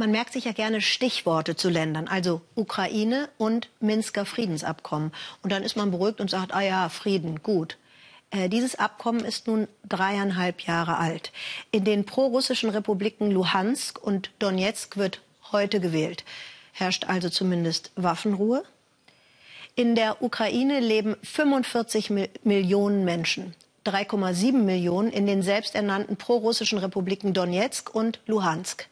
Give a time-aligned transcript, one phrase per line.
[0.00, 5.12] Man merkt sich ja gerne Stichworte zu Ländern, also Ukraine und Minsker Friedensabkommen.
[5.42, 7.76] Und dann ist man beruhigt und sagt, ah ja, Frieden, gut.
[8.30, 11.32] Äh, dieses Abkommen ist nun dreieinhalb Jahre alt.
[11.70, 15.20] In den prorussischen Republiken Luhansk und Donetsk wird
[15.52, 16.24] heute gewählt.
[16.72, 18.64] Herrscht also zumindest Waffenruhe.
[19.74, 22.10] In der Ukraine leben 45
[22.42, 23.54] Millionen Menschen.
[23.84, 28.88] 3,7 Millionen in den selbsternannten prorussischen Republiken Donetsk und Luhansk.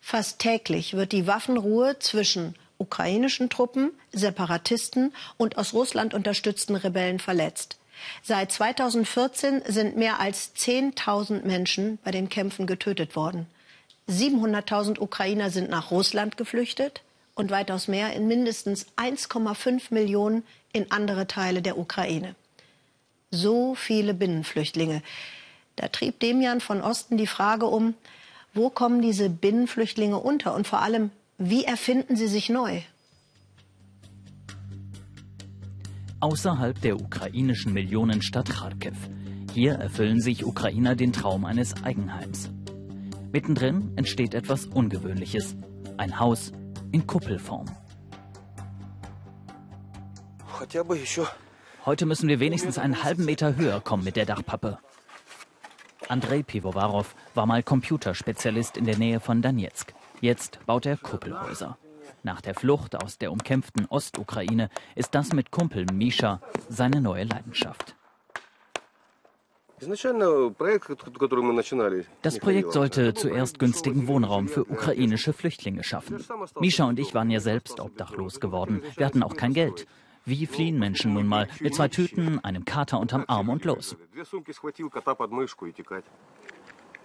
[0.00, 7.76] Fast täglich wird die Waffenruhe zwischen ukrainischen Truppen, Separatisten und aus Russland unterstützten Rebellen verletzt.
[8.22, 13.46] Seit 2014 sind mehr als 10.000 Menschen bei den Kämpfen getötet worden.
[14.08, 17.02] 700.000 Ukrainer sind nach Russland geflüchtet
[17.34, 22.34] und weitaus mehr in mindestens 1,5 Millionen in andere Teile der Ukraine.
[23.30, 25.02] So viele Binnenflüchtlinge.
[25.76, 27.94] Da trieb Demian von Osten die Frage um,
[28.54, 32.80] wo kommen diese Binnenflüchtlinge unter und vor allem, wie erfinden sie sich neu?
[36.20, 38.96] Außerhalb der ukrainischen Millionenstadt Kharkiv.
[39.54, 42.50] Hier erfüllen sich Ukrainer den Traum eines Eigenheims.
[43.32, 45.56] Mittendrin entsteht etwas Ungewöhnliches.
[45.96, 46.52] Ein Haus
[46.92, 47.66] in Kuppelform.
[51.86, 54.78] Heute müssen wir wenigstens einen halben Meter höher kommen mit der Dachpappe.
[56.10, 59.94] Andrei Pivovarov war mal Computerspezialist in der Nähe von Donetsk.
[60.20, 61.78] Jetzt baut er Kuppelhäuser.
[62.24, 67.94] Nach der Flucht aus der umkämpften Ostukraine ist das mit Kumpel Misha seine neue Leidenschaft.
[72.22, 76.22] Das Projekt sollte zuerst günstigen Wohnraum für ukrainische Flüchtlinge schaffen.
[76.58, 78.82] Misha und ich waren ja selbst obdachlos geworden.
[78.96, 79.86] Wir hatten auch kein Geld.
[80.24, 81.48] Wie fliehen Menschen nun mal?
[81.60, 83.96] Mit zwei Tüten, einem Kater unterm Arm und los.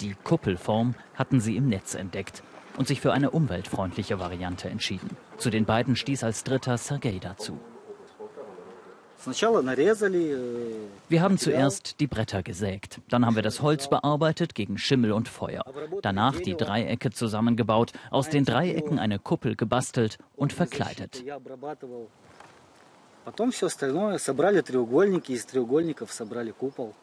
[0.00, 2.42] Die Kuppelform hatten sie im Netz entdeckt
[2.76, 5.16] und sich für eine umweltfreundliche Variante entschieden.
[5.36, 7.58] Zu den beiden stieß als dritter Sergei dazu.
[11.08, 15.28] Wir haben zuerst die Bretter gesägt, dann haben wir das Holz bearbeitet gegen Schimmel und
[15.28, 15.64] Feuer,
[16.02, 21.24] danach die Dreiecke zusammengebaut, aus den Dreiecken eine Kuppel gebastelt und verkleidet.
[23.27, 26.93] Потом все остальное собрали треугольники, из треугольников собрали купол.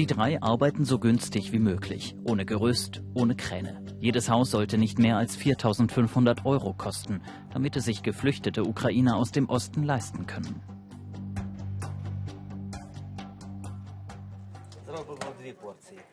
[0.00, 3.84] Die drei arbeiten so günstig wie möglich, ohne Gerüst, ohne Kräne.
[4.00, 7.20] Jedes Haus sollte nicht mehr als 4.500 Euro kosten,
[7.52, 10.62] damit es sich geflüchtete Ukrainer aus dem Osten leisten können.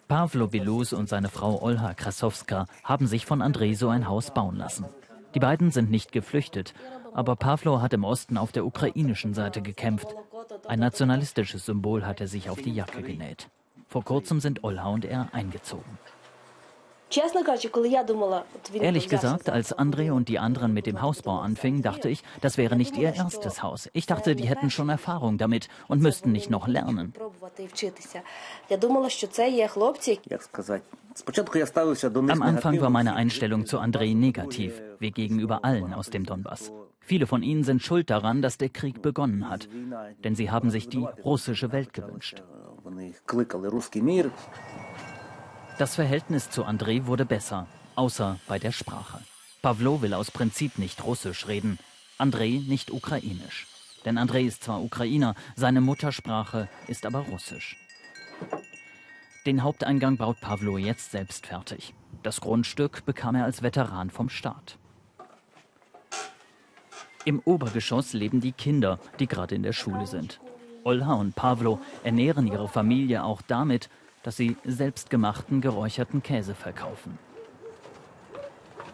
[0.09, 4.57] Pavlo Bilus und seine Frau Olha Krasowska haben sich von Andrei so ein Haus bauen
[4.57, 4.85] lassen.
[5.34, 6.74] Die beiden sind nicht geflüchtet,
[7.12, 10.14] aber Pavlo hat im Osten auf der ukrainischen Seite gekämpft.
[10.66, 13.48] Ein nationalistisches Symbol hat er sich auf die Jacke genäht.
[13.88, 15.98] Vor kurzem sind Olha und er eingezogen.
[18.74, 22.76] Ehrlich gesagt, als André und die anderen mit dem Hausbau anfingen, dachte ich, das wäre
[22.76, 23.88] nicht ihr erstes Haus.
[23.92, 27.12] Ich dachte, die hätten schon Erfahrung damit und müssten nicht noch lernen.
[32.30, 36.72] Am Anfang war meine Einstellung zu Andrei negativ, wie gegenüber allen aus dem Donbass.
[37.00, 39.68] Viele von ihnen sind schuld daran, dass der Krieg begonnen hat,
[40.24, 42.42] denn sie haben sich die russische Welt gewünscht.
[45.78, 47.66] Das Verhältnis zu Andrei wurde besser,
[47.96, 49.20] außer bei der Sprache.
[49.62, 51.78] Pavlo will aus Prinzip nicht Russisch reden,
[52.18, 53.66] Andrei nicht Ukrainisch.
[54.04, 57.76] Denn Andrei ist zwar Ukrainer, seine Muttersprache ist aber Russisch.
[59.46, 61.94] Den Haupteingang baut Pavlo jetzt selbst fertig.
[62.22, 64.78] Das Grundstück bekam er als Veteran vom Staat.
[67.24, 70.40] Im Obergeschoss leben die Kinder, die gerade in der Schule sind.
[70.84, 73.88] Olha und Pavlo ernähren ihre Familie auch damit,
[74.22, 77.18] dass sie selbstgemachten geräucherten Käse verkaufen.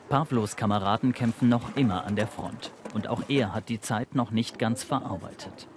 [0.08, 2.72] Pavlos Kameraden kämpfen noch immer an der Front.
[2.94, 5.68] Und auch er hat die Zeit noch nicht ganz verarbeitet.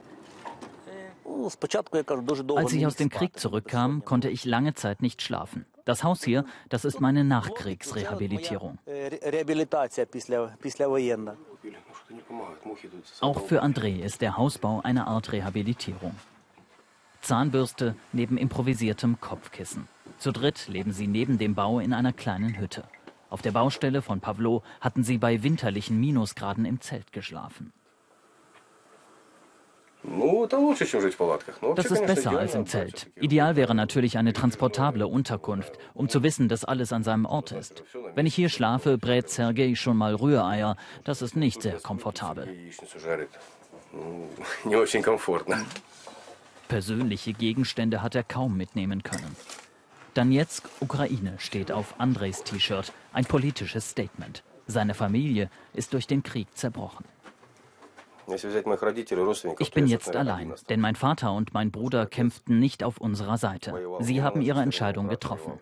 [2.55, 5.65] Als ich aus dem Krieg zurückkam, konnte ich lange Zeit nicht schlafen.
[5.85, 8.77] Das Haus hier, das ist meine Nachkriegsrehabilitierung.
[13.21, 16.15] Auch für André ist der Hausbau eine Art Rehabilitierung.
[17.21, 19.87] Zahnbürste neben improvisiertem Kopfkissen.
[20.17, 22.83] Zu dritt leben sie neben dem Bau in einer kleinen Hütte.
[23.29, 27.71] Auf der Baustelle von Pavlo hatten sie bei winterlichen Minusgraden im Zelt geschlafen.
[31.75, 33.11] Das ist besser als im Zelt.
[33.15, 37.83] Ideal wäre natürlich eine transportable Unterkunft, um zu wissen, dass alles an seinem Ort ist.
[38.15, 40.75] Wenn ich hier schlafe, brät Sergei schon mal Rühreier.
[41.03, 42.47] Das ist nicht sehr komfortabel.
[46.71, 49.35] Persönliche Gegenstände hat er kaum mitnehmen können.
[50.13, 54.41] Donetsk, Ukraine steht auf Andrejs T-Shirt, ein politisches Statement.
[54.67, 57.03] Seine Familie ist durch den Krieg zerbrochen.
[59.59, 63.73] Ich bin jetzt allein, denn mein Vater und mein Bruder kämpften nicht auf unserer Seite.
[63.99, 65.59] Sie haben ihre Entscheidung getroffen.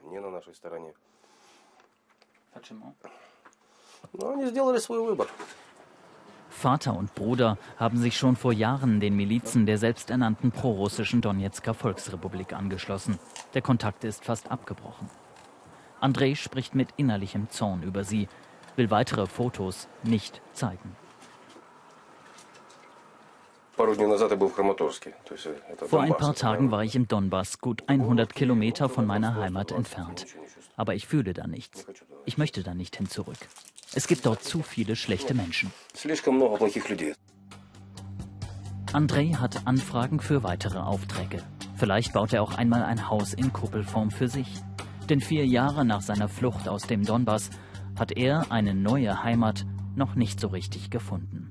[6.59, 12.51] Vater und Bruder haben sich schon vor Jahren den Milizen der selbsternannten prorussischen Donetsker Volksrepublik
[12.51, 13.17] angeschlossen.
[13.53, 15.09] Der Kontakt ist fast abgebrochen.
[16.01, 18.27] Andrei spricht mit innerlichem Zorn über sie,
[18.75, 20.97] will weitere Fotos nicht zeigen.
[25.87, 30.25] Vor ein paar Tagen war ich im Donbass, gut 100 Kilometer von meiner Heimat entfernt.
[30.75, 31.85] Aber ich fühle da nichts.
[32.25, 33.37] Ich möchte da nicht hin zurück.
[33.93, 35.71] Es gibt dort zu viele schlechte Menschen.
[38.91, 41.41] Andrei hat Anfragen für weitere Aufträge.
[41.75, 44.47] Vielleicht baut er auch einmal ein Haus in Kuppelform für sich.
[45.09, 47.49] Denn vier Jahre nach seiner Flucht aus dem Donbass
[47.97, 49.65] hat er eine neue Heimat
[49.95, 51.48] noch nicht so richtig gefunden.